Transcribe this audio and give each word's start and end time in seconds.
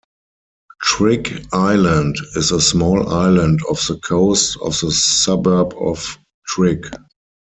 Trigg 0.81 1.45
Island 1.53 2.15
is 2.35 2.51
a 2.51 2.59
small 2.59 3.07
island 3.13 3.59
off 3.69 3.87
the 3.87 3.99
coast 3.99 4.57
of 4.63 4.79
the 4.79 4.89
suburb 4.91 5.75
of 5.79 6.17
Trigg. 6.47 6.87